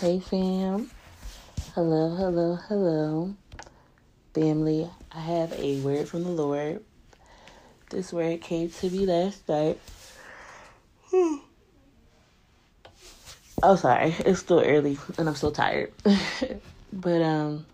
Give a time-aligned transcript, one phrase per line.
[0.00, 0.90] Hey fam.
[1.74, 3.34] Hello, hello, hello.
[4.32, 6.82] Family, I have a word from the Lord.
[7.90, 9.78] This word came to me last night.
[13.62, 15.92] oh sorry, it's still early and I'm still tired.
[16.94, 17.66] but um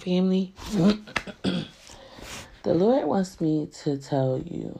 [0.00, 0.52] family,
[1.42, 1.64] the
[2.66, 4.78] Lord wants me to tell you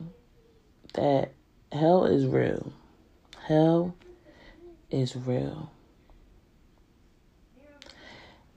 [0.92, 1.32] that
[1.72, 2.74] hell is real.
[3.46, 3.94] Hell
[4.92, 5.70] is real.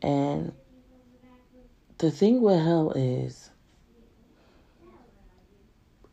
[0.02, 0.54] And
[1.98, 3.50] the thing with hell is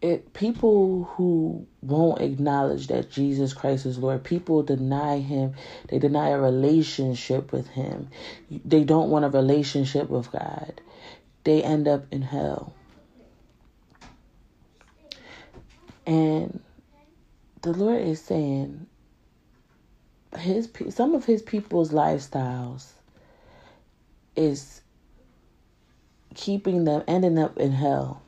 [0.01, 5.55] it people who won't acknowledge that Jesus Christ is Lord, people deny him,
[5.88, 8.09] they deny a relationship with him.
[8.51, 10.80] They don't want a relationship with God.
[11.45, 12.74] They end up in hell.
[16.04, 16.60] And
[17.62, 18.88] the Lord is saying
[20.38, 22.92] his some of his people's lifestyles
[24.34, 24.80] is
[26.34, 28.23] keeping them ending up in hell.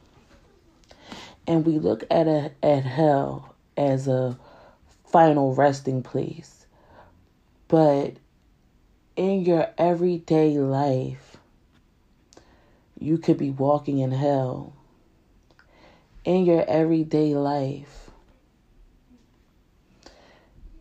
[1.46, 4.38] And we look at a, at hell as a
[5.06, 6.66] final resting place.
[7.68, 8.14] But
[9.16, 11.36] in your everyday life,
[12.98, 14.72] you could be walking in hell.
[16.24, 18.03] In your everyday life,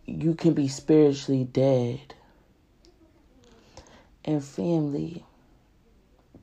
[0.05, 2.15] you can be spiritually dead.
[4.25, 5.25] And family,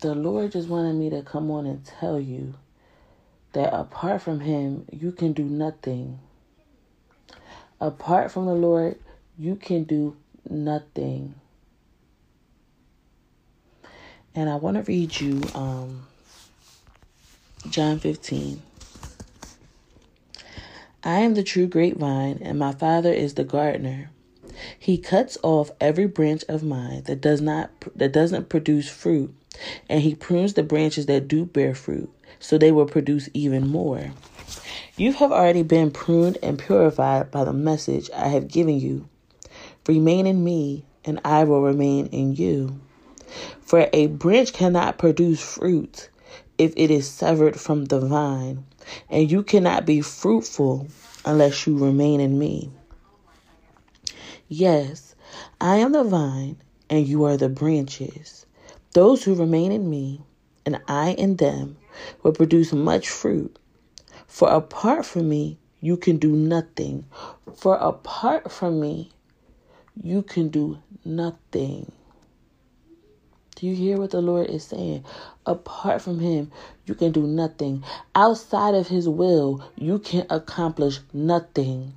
[0.01, 2.55] the Lord just wanted me to come on and tell you
[3.53, 6.19] that apart from Him, you can do nothing.
[7.81, 8.99] Apart from the Lord,
[9.39, 10.17] you can do
[10.49, 11.35] nothing.
[14.35, 16.07] And I want to read you um,
[17.69, 18.63] John 15.
[21.03, 24.11] I am the true grapevine, and my Father is the gardener.
[24.79, 29.35] He cuts off every branch of mine that does not that doesn't produce fruit,
[29.89, 34.13] and he prunes the branches that do bear fruit, so they will produce even more.
[34.99, 39.09] You have already been pruned and purified by the message I have given you.
[39.87, 42.79] Remain in me, and I will remain in you.
[43.63, 46.10] For a branch cannot produce fruit
[46.61, 48.63] if it is severed from the vine,
[49.09, 50.87] and you cannot be fruitful
[51.25, 52.71] unless you remain in me.
[54.47, 55.15] Yes,
[55.59, 56.59] I am the vine,
[56.91, 58.45] and you are the branches.
[58.93, 60.21] Those who remain in me,
[60.67, 61.79] and I in them,
[62.23, 63.59] will produce much fruit.
[64.27, 67.07] For apart from me, you can do nothing.
[67.57, 69.13] For apart from me,
[70.03, 71.91] you can do nothing.
[73.61, 75.05] Do you hear what the Lord is saying?
[75.45, 76.51] Apart from Him,
[76.87, 77.85] you can do nothing.
[78.15, 81.93] Outside of His will, you can accomplish nothing.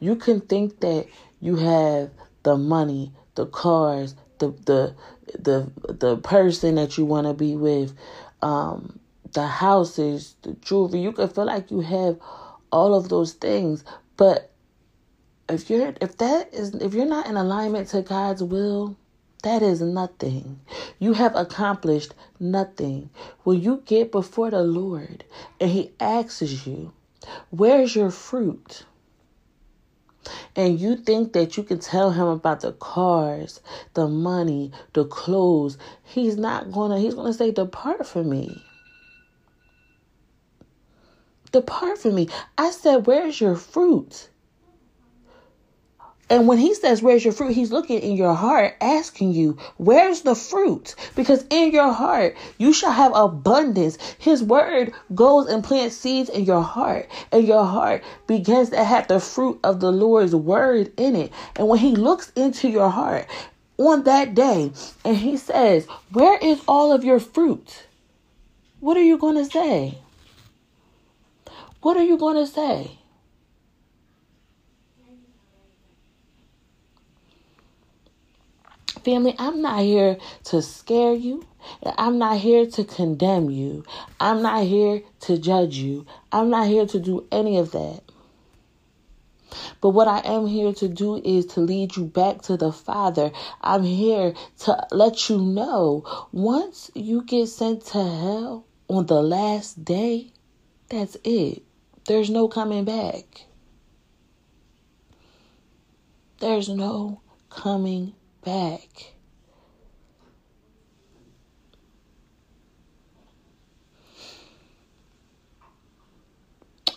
[0.00, 1.06] You can think that
[1.40, 2.10] you have
[2.42, 4.96] the money, the cars, the the
[5.38, 7.94] the the person that you want to be with,
[8.42, 8.98] um,
[9.32, 10.98] the houses, the jewelry.
[10.98, 12.18] You can feel like you have
[12.72, 13.84] all of those things,
[14.16, 14.50] but
[15.48, 18.96] if you're if that is if you're not in alignment to God's will,
[19.46, 20.58] that is nothing.
[20.98, 23.10] You have accomplished nothing.
[23.44, 25.22] When you get before the Lord
[25.60, 26.92] and He asks you,
[27.50, 28.84] Where's your fruit?
[30.56, 33.60] And you think that you can tell him about the cars,
[33.94, 35.78] the money, the clothes.
[36.02, 38.64] He's not gonna, he's gonna say, Depart from me.
[41.52, 42.28] Depart from me.
[42.58, 44.28] I said, Where's your fruit?
[46.28, 47.52] And when he says, Where's your fruit?
[47.52, 50.96] He's looking in your heart, asking you, Where's the fruit?
[51.14, 53.96] Because in your heart, you shall have abundance.
[54.18, 59.06] His word goes and plants seeds in your heart, and your heart begins to have
[59.06, 61.32] the fruit of the Lord's word in it.
[61.54, 63.26] And when he looks into your heart
[63.78, 64.72] on that day
[65.04, 67.86] and he says, Where is all of your fruit?
[68.80, 69.98] What are you going to say?
[71.82, 72.98] What are you going to say?
[79.06, 80.16] Family, I'm not here
[80.46, 81.46] to scare you.
[81.96, 83.84] I'm not here to condemn you.
[84.18, 86.06] I'm not here to judge you.
[86.32, 88.00] I'm not here to do any of that.
[89.80, 93.30] But what I am here to do is to lead you back to the Father.
[93.60, 99.84] I'm here to let you know once you get sent to hell on the last
[99.84, 100.32] day,
[100.88, 101.62] that's it.
[102.06, 103.42] There's no coming back.
[106.40, 107.20] There's no
[107.50, 108.12] coming
[108.46, 109.12] back.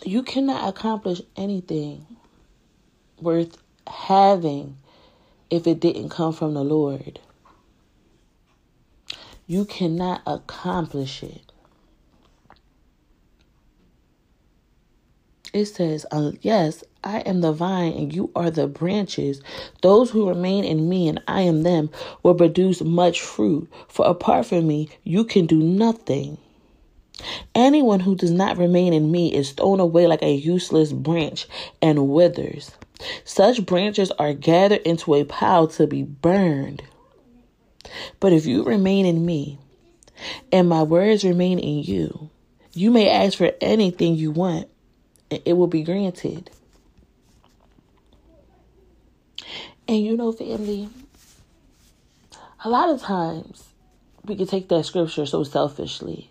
[0.04, 2.06] You cannot accomplish anything
[3.20, 3.58] worth
[3.88, 4.76] having
[5.50, 7.18] if it didn't come from the Lord.
[9.48, 11.49] You cannot accomplish it.
[15.52, 19.40] It says, uh, Yes, I am the vine and you are the branches.
[19.82, 21.90] Those who remain in me and I am them
[22.22, 23.68] will produce much fruit.
[23.88, 26.38] For apart from me, you can do nothing.
[27.54, 31.46] Anyone who does not remain in me is thrown away like a useless branch
[31.82, 32.70] and withers.
[33.24, 36.82] Such branches are gathered into a pile to be burned.
[38.20, 39.58] But if you remain in me,
[40.52, 42.30] and my words remain in you,
[42.72, 44.68] you may ask for anything you want,
[45.30, 46.50] it will be granted.
[49.88, 50.88] And you know, family,
[52.64, 53.68] a lot of times
[54.24, 56.30] we can take that scripture so selfishly.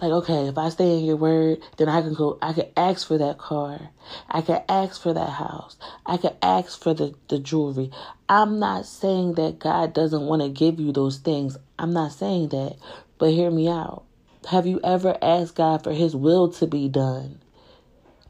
[0.00, 3.06] Like, okay, if I stay in your word, then I can go, I can ask
[3.06, 3.90] for that car.
[4.28, 5.76] I can ask for that house.
[6.04, 7.90] I can ask for the, the jewelry.
[8.28, 11.56] I'm not saying that God doesn't want to give you those things.
[11.78, 12.76] I'm not saying that.
[13.18, 14.04] But hear me out.
[14.50, 17.38] Have you ever asked God for his will to be done?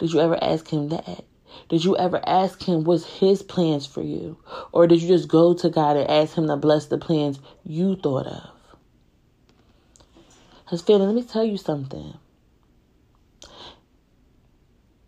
[0.02, 1.24] Did you ever ask him that?
[1.68, 4.36] Did you ever ask him what's his plans for you?
[4.72, 7.94] Or did you just go to God and ask him to bless the plans you
[7.94, 8.50] thought of?
[10.64, 12.14] Because, family, let me tell you something.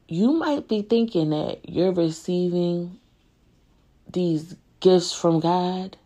[0.07, 3.01] You might be thinking that you're receiving
[4.09, 5.97] these gifts from God,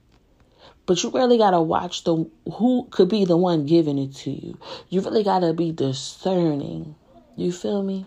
[0.86, 4.58] but you really gotta watch the who could be the one giving it to you.
[4.88, 6.94] You really gotta be discerning.
[7.36, 8.06] You feel me?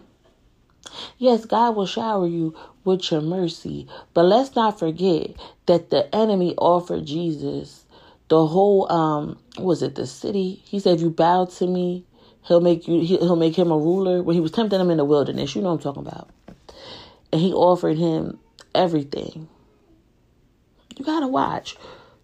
[1.21, 3.85] Yes, God will shower you with your mercy,
[4.15, 5.29] but let's not forget
[5.67, 7.85] that the enemy offered Jesus
[8.27, 10.63] the whole um was it the city?
[10.65, 12.05] He said if you bow to me
[12.47, 14.23] he'll make you he'll make him a ruler.
[14.23, 15.55] When he was tempting him in the wilderness.
[15.55, 16.31] You know what i'm talking about.
[17.31, 18.39] And he offered him
[18.73, 19.47] everything.
[20.97, 21.77] You gotta watch.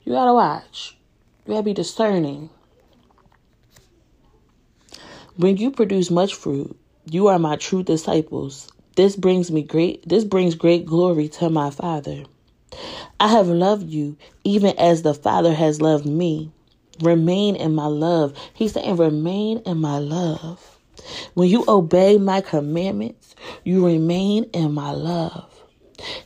[0.06, 0.98] You gotta watch.
[1.46, 2.50] You gotta be discerning.
[5.36, 6.76] When you produce much fruit
[7.10, 8.68] you are my true disciples
[8.98, 12.26] this brings me great this brings great glory to my father
[13.20, 16.52] I have loved you even as the Father has loved me.
[17.02, 18.38] Remain in my love.
[18.54, 20.80] He's saying, remain in my love.
[21.34, 25.52] When you obey my commandments, you remain in my love.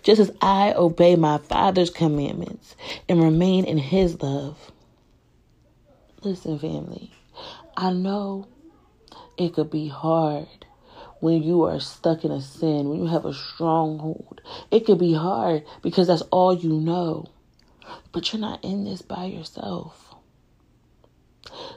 [0.04, 2.76] Just as I obey my Father's commandments
[3.08, 4.72] and remain in his love.
[6.24, 7.12] Listen, family,
[7.78, 8.48] I know
[9.38, 10.61] it could be hard
[11.22, 14.42] when you are stuck in a sin, when you have a stronghold.
[14.72, 17.30] It could be hard because that's all you know.
[18.12, 20.16] But you're not in this by yourself.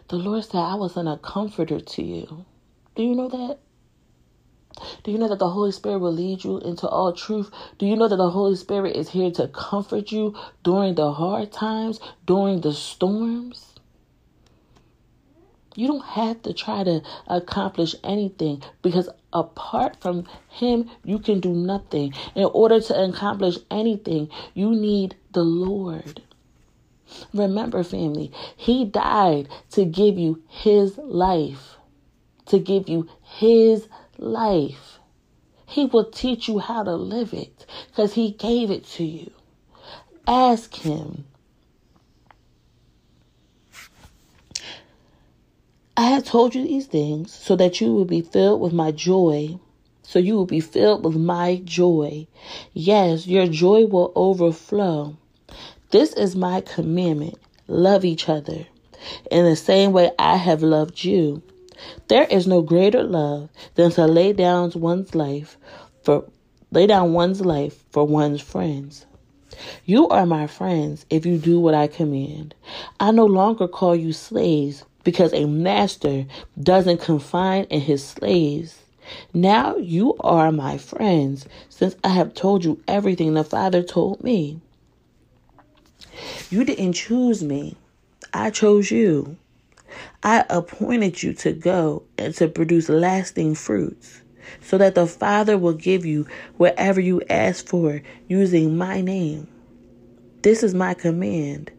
[0.09, 2.45] The Lord said, I was a comforter to you.
[2.95, 3.59] Do you know that?
[5.03, 7.51] Do you know that the Holy Spirit will lead you into all truth?
[7.79, 11.53] Do you know that the Holy Spirit is here to comfort you during the hard
[11.53, 13.74] times, during the storms?
[15.75, 21.53] You don't have to try to accomplish anything because apart from Him, you can do
[21.53, 22.15] nothing.
[22.35, 26.23] In order to accomplish anything, you need the Lord.
[27.33, 31.77] Remember, family, He died to give you His life,
[32.47, 35.01] to give you His life.
[35.67, 39.33] He will teach you how to live it because He gave it to you.
[40.27, 41.25] Ask Him.
[45.97, 49.61] I have told you these things so that you will be filled with my joy.
[50.03, 52.27] So you will be filled with my joy.
[52.73, 55.17] Yes, your joy will overflow.
[55.93, 58.67] This is my commandment love each other
[59.31, 61.43] in the same way I have loved you.
[62.09, 65.57] There is no greater love than to lay down one's life
[66.03, 66.25] for
[66.73, 69.07] lay down one's life for one's friends.
[69.85, 72.57] You are my friends if you do what I command.
[72.99, 76.27] I no longer call you slaves because a master
[76.61, 78.81] doesn't confine in his slaves.
[79.33, 84.61] Now you are my friends, since I have told you everything the Father told me.
[86.51, 87.77] You didn't choose me,
[88.33, 89.37] I chose you.
[90.23, 94.23] I appointed you to go and to produce lasting fruits,
[94.63, 99.47] so that the Father will give you whatever you ask for using my name.
[100.43, 101.71] This is my command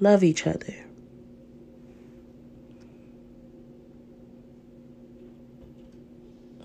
[0.00, 0.83] love each other.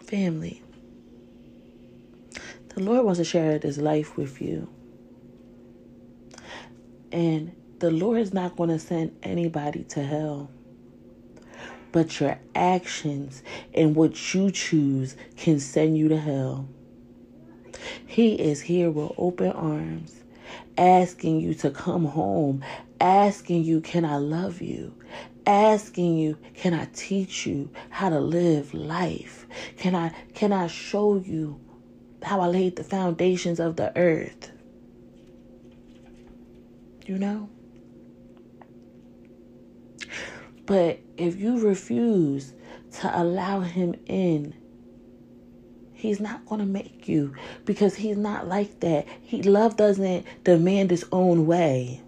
[0.10, 0.63] Family.
[2.70, 4.68] The Lord wants to share this life with you.
[7.12, 10.50] And the Lord is not going to send anybody to hell.
[11.92, 16.68] But your actions and what you choose can send you to hell.
[18.06, 20.24] He is here with open arms,
[20.78, 22.63] asking you to come home,
[23.00, 24.96] asking you, Can I love you?
[25.46, 29.48] Asking you, Can I teach you how to live life?
[29.77, 31.60] Can I can I show you
[32.24, 34.51] how I laid the foundations of the earth?
[37.05, 37.50] You know?
[40.65, 42.53] But if you refuse
[43.00, 44.53] to allow him in,
[45.93, 47.34] he's not going to make you
[47.65, 49.08] because he's not like that.
[49.22, 52.01] He love doesn't demand his own way.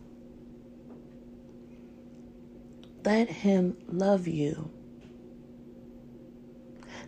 [3.03, 4.70] Let him love you.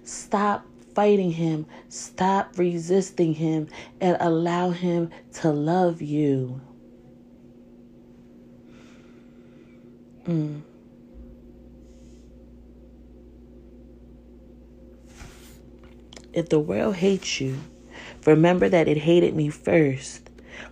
[0.03, 1.65] Stop fighting him.
[1.89, 3.67] Stop resisting him
[4.01, 6.61] and allow him to love you.
[10.27, 10.61] Mm.
[16.33, 17.59] If the world hates you,
[18.25, 20.29] remember that it hated me first.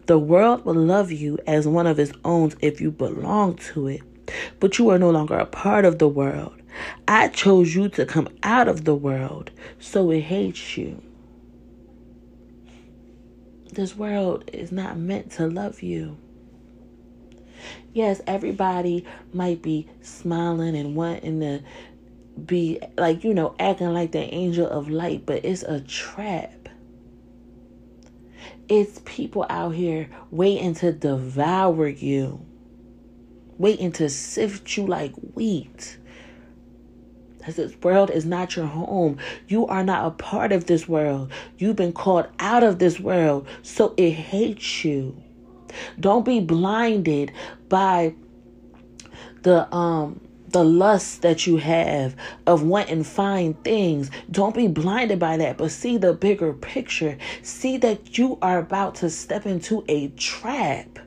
[0.08, 4.02] The world will love you as one of its own if you belong to it,
[4.60, 6.54] but you are no longer a part of the world.
[7.08, 11.02] I chose you to come out of the world, so it hates you.
[13.74, 16.18] This world is not meant to love you.
[17.94, 21.62] Yes, everybody might be smiling and wanting to
[22.46, 26.70] be like, you know, acting like the angel of light, but it's a trap.
[28.70, 32.46] It's people out here waiting to devour you,
[33.62, 35.98] waiting to sift you like wheat.
[37.38, 39.18] Because this world is not your home.
[39.48, 41.32] You are not a part of this world.
[41.58, 45.22] You've been called out of this world, so it hates you.
[46.00, 47.32] Don't be blinded
[47.70, 48.14] by
[49.44, 52.16] the um the lust that you have
[52.46, 54.12] of wanting fine things.
[54.30, 57.18] Don't be blinded by that, but see the bigger picture.
[57.42, 61.00] See that you are about to step into a trap.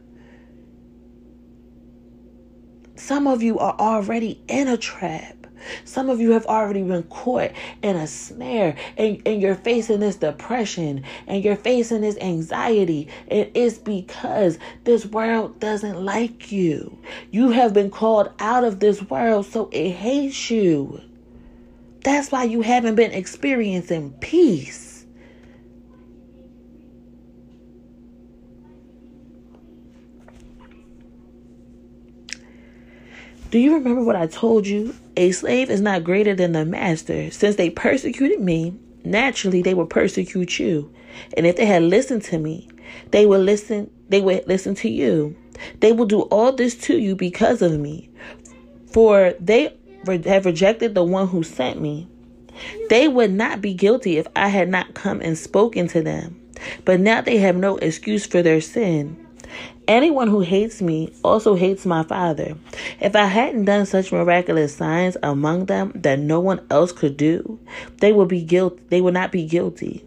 [3.04, 5.46] Some of you are already in a trap.
[5.84, 7.50] Some of you have already been caught
[7.82, 13.08] in a snare and, and you're facing this depression and you're facing this anxiety.
[13.26, 16.98] It is because this world doesn't like you.
[17.30, 21.02] You have been called out of this world, so it hates you.
[22.04, 24.93] That's why you haven't been experiencing peace.
[33.54, 34.96] Do you remember what I told you?
[35.16, 37.30] A slave is not greater than the master.
[37.30, 40.92] Since they persecuted me, naturally they will persecute you.
[41.36, 42.68] And if they had listened to me,
[43.12, 45.36] they would listen they would listen to you.
[45.78, 48.10] They will do all this to you because of me.
[48.90, 49.76] For they
[50.24, 52.08] have rejected the one who sent me.
[52.90, 56.40] They would not be guilty if I had not come and spoken to them.
[56.84, 59.23] But now they have no excuse for their sin.
[59.86, 62.56] Anyone who hates me also hates my Father.
[63.00, 67.58] If I hadn't done such miraculous signs among them that no one else could do,
[67.98, 68.82] they would be guilty.
[68.88, 70.04] they would not be guilty.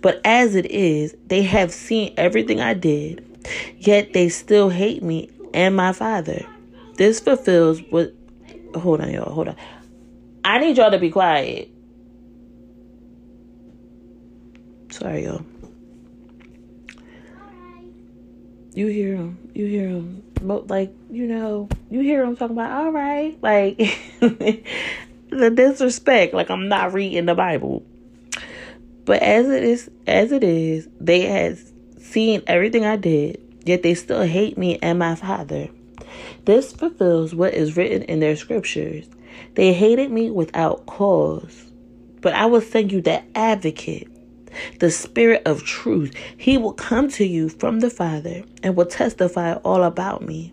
[0.00, 3.24] But as it is, they have seen everything I did,
[3.78, 6.44] yet they still hate me and my Father.
[6.96, 8.12] This fulfills what
[8.74, 9.56] hold on y'all, hold on.
[10.44, 11.70] I need y'all to be quiet.
[14.90, 15.44] Sorry, y'all.
[18.74, 22.92] You hear them you hear him, like you know, you hear them talking about, all
[22.92, 23.76] right, like
[24.20, 27.84] the disrespect, like I'm not reading the Bible.
[29.04, 31.58] But as it is, as it is, they had
[32.00, 35.68] seen everything I did, yet they still hate me and my Father.
[36.44, 39.06] This fulfills what is written in their scriptures.
[39.54, 41.66] They hated me without cause,
[42.20, 44.08] but I will send you that advocate
[44.78, 46.14] the Spirit of truth.
[46.36, 50.52] He will come to you from the Father and will testify all about me.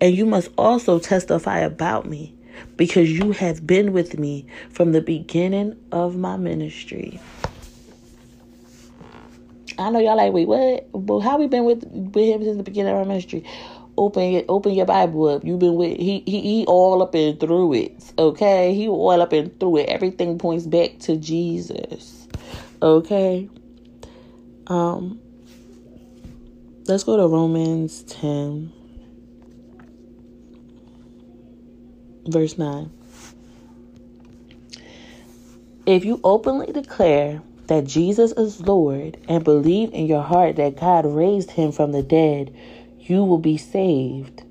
[0.00, 2.34] And you must also testify about me
[2.76, 7.20] because you have been with me from the beginning of my ministry.
[9.78, 10.88] I know y'all like, wait, what?
[10.92, 13.44] Well, how we been with, with him since the beginning of our ministry?
[13.96, 15.44] Open open your Bible up.
[15.44, 18.12] You've been with he he he all up and through it.
[18.18, 19.88] Okay, he all up and through it.
[19.88, 22.19] Everything points back to Jesus.
[22.82, 23.48] Okay.
[24.66, 25.20] Um
[26.86, 28.72] let's go to Romans 10
[32.26, 32.90] verse 9.
[35.86, 41.06] If you openly declare that Jesus is Lord and believe in your heart that God
[41.06, 42.54] raised him from the dead,
[42.98, 44.42] you will be saved.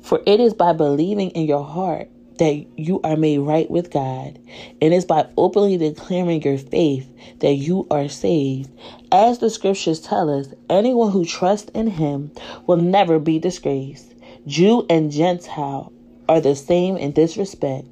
[0.00, 2.08] For it is by believing in your heart
[2.38, 4.38] that you are made right with God,
[4.80, 7.08] and it's by openly declaring your faith
[7.40, 8.70] that you are saved.
[9.12, 12.32] As the scriptures tell us, anyone who trusts in Him
[12.66, 14.14] will never be disgraced.
[14.46, 15.92] Jew and Gentile
[16.28, 17.86] are the same in this respect.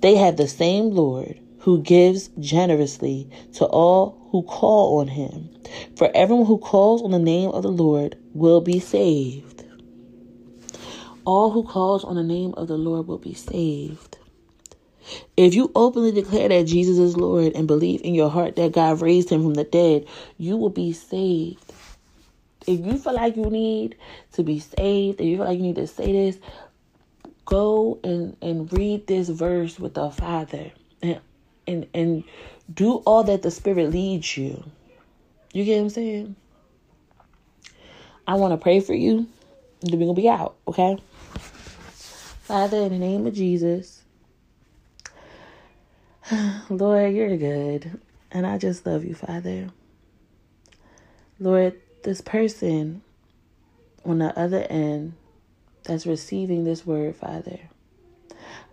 [0.00, 5.48] They have the same Lord who gives generously to all who call on Him.
[5.96, 9.55] For everyone who calls on the name of the Lord will be saved.
[11.26, 14.18] All who calls on the name of the Lord will be saved.
[15.36, 19.00] If you openly declare that Jesus is Lord and believe in your heart that God
[19.00, 20.06] raised him from the dead,
[20.38, 21.72] you will be saved.
[22.66, 23.96] If you feel like you need
[24.32, 26.38] to be saved, if you feel like you need to say this,
[27.44, 31.20] go and, and read this verse with the Father and,
[31.66, 32.24] and and
[32.72, 34.64] do all that the Spirit leads you.
[35.52, 36.36] You get what I'm saying?
[38.26, 39.28] I want to pray for you.
[39.82, 40.98] Then we're gonna be out, okay?
[42.46, 44.04] Father, in the name of Jesus,
[46.70, 48.00] Lord, you're good.
[48.30, 49.70] And I just love you, Father.
[51.40, 53.02] Lord, this person
[54.04, 55.14] on the other end
[55.82, 57.58] that's receiving this word, Father,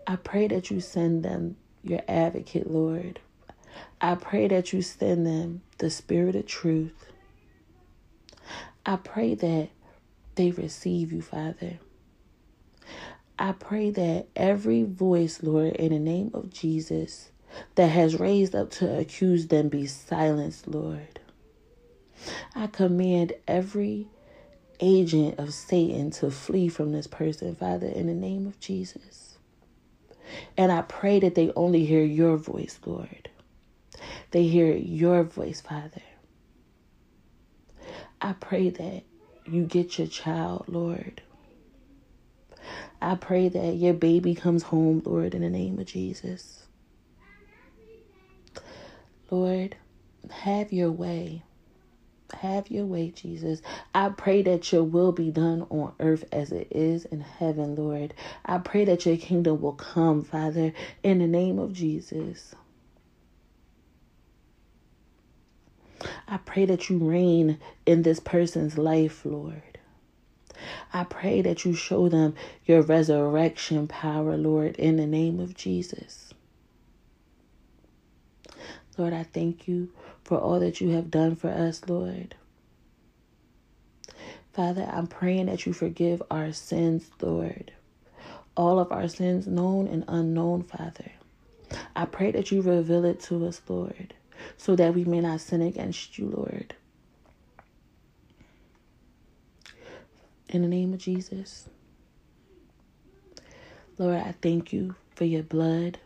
[0.06, 3.22] I pray that you send them your advocate, Lord.
[4.00, 7.08] I pray that you send them the spirit of truth.
[8.86, 9.70] I pray that
[10.36, 11.80] they receive you, Father.
[13.44, 17.30] I pray that every voice, Lord, in the name of Jesus,
[17.76, 21.20] that has raised up to accuse them be silenced, Lord.
[22.56, 24.08] I command every
[24.80, 29.38] agent of Satan to flee from this person, Father, in the name of Jesus.
[30.56, 33.30] And I pray that they only hear your voice, Lord.
[34.32, 36.02] They hear your voice, Father.
[38.22, 39.04] I pray that
[39.46, 41.22] you get your child, Lord.
[43.04, 46.64] I pray that your baby comes home, Lord, in the name of Jesus.
[49.30, 49.76] Lord,
[50.32, 51.44] have your way.
[52.36, 53.62] Have your way, Jesus.
[53.94, 58.14] I pray that your will be done on earth as it is in heaven, Lord.
[58.46, 60.72] I pray that your kingdom will come, Father,
[61.04, 62.56] in the name of Jesus.
[66.26, 69.73] I pray that you reign in this person's life, Lord.
[70.94, 76.34] I pray that you show them your resurrection power, Lord, in the name of Jesus.
[78.98, 79.90] Lord, I thank you
[80.24, 82.36] for all that you have done for us, Lord.
[84.54, 87.72] Father, I'm praying that you forgive our sins, Lord.
[88.56, 91.12] All of our sins, known and unknown, Father.
[91.96, 94.14] I pray that you reveal it to us, Lord,
[94.58, 96.76] so that we may not sin against you, Lord.
[100.54, 101.68] In the name of Jesus.
[103.98, 106.00] Lord, I thank you for your blood.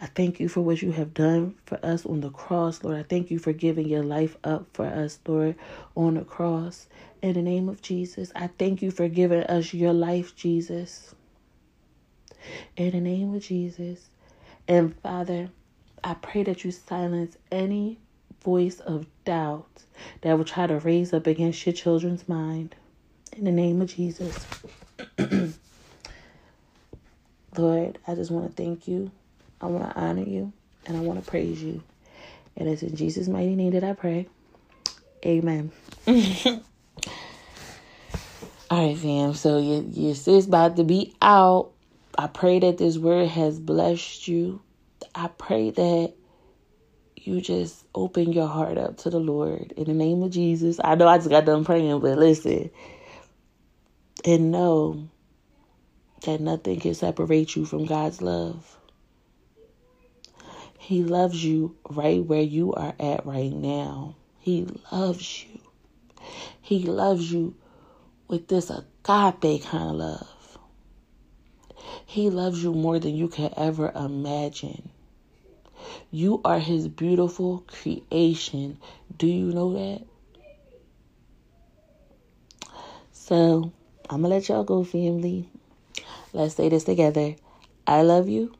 [0.00, 2.96] I thank you for what you have done for us on the cross, Lord.
[2.96, 5.56] I thank you for giving your life up for us, Lord,
[5.94, 6.88] on the cross.
[7.20, 11.14] In the name of Jesus, I thank you for giving us your life, Jesus.
[12.76, 14.08] In the name of Jesus.
[14.66, 15.50] And Father,
[16.02, 17.98] I pray that you silence any
[18.42, 19.84] voice of doubt
[20.22, 22.74] that will try to raise up against your children's mind.
[23.36, 24.46] In the name of Jesus.
[27.56, 29.10] Lord, I just want to thank you.
[29.60, 30.52] I want to honor you.
[30.86, 31.82] And I want to praise you.
[32.56, 34.28] And it's in Jesus' mighty name that I pray.
[35.26, 35.72] Amen.
[38.70, 39.34] All right, fam.
[39.34, 41.72] So your, your sis about to be out.
[42.18, 44.62] I pray that this word has blessed you.
[45.14, 46.14] I pray that
[47.16, 50.78] you just open your heart up to the Lord in the name of Jesus.
[50.82, 52.70] I know I just got done praying, but listen,
[54.24, 55.08] and know
[56.22, 58.76] that nothing can separate you from God's love.
[60.78, 64.16] He loves you right where you are at right now.
[64.40, 65.60] He loves you.
[66.60, 67.54] He loves you
[68.28, 70.58] with this agape kind of love.
[72.04, 74.90] He loves you more than you can ever imagine.
[76.10, 78.78] You are his beautiful creation.
[79.16, 80.06] Do you know that?
[83.12, 83.72] So,
[84.12, 85.48] I'm to let y'all go, family.
[86.32, 87.36] Let's say this together.
[87.86, 88.52] I love you,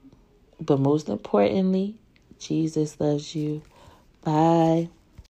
[0.60, 1.96] but most importantly,
[2.38, 3.60] Jesus loves you.
[4.22, 4.90] Bye.